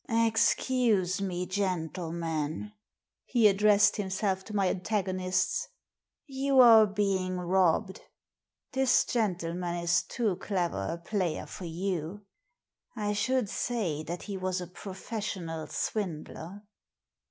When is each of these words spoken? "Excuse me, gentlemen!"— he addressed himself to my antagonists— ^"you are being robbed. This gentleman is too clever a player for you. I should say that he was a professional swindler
"Excuse 0.09 1.21
me, 1.21 1.45
gentlemen!"— 1.45 2.71
he 3.27 3.47
addressed 3.47 3.97
himself 3.97 4.43
to 4.45 4.55
my 4.55 4.67
antagonists— 4.67 5.67
^"you 6.33 6.59
are 6.59 6.87
being 6.87 7.37
robbed. 7.37 8.01
This 8.71 9.05
gentleman 9.05 9.75
is 9.75 10.01
too 10.01 10.37
clever 10.37 10.87
a 10.89 10.97
player 10.97 11.45
for 11.45 11.65
you. 11.65 12.25
I 12.95 13.13
should 13.13 13.47
say 13.47 14.01
that 14.01 14.23
he 14.23 14.37
was 14.37 14.59
a 14.59 14.65
professional 14.65 15.67
swindler 15.67 16.63